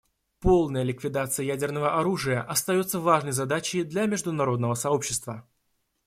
Полная 0.39 0.81
ликвидация 0.81 1.45
ядерного 1.45 1.99
оружия 1.99 2.41
остается 2.41 2.99
важной 2.99 3.33
задачей 3.33 3.83
для 3.83 4.07
международного 4.07 4.73
сообщества. 4.73 5.47